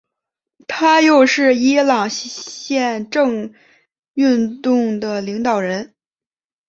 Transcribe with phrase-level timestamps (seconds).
[0.67, 3.53] 他又是伊朗宪政
[4.15, 5.93] 运动的领导人。